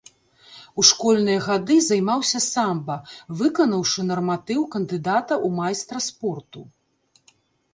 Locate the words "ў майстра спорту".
5.45-6.61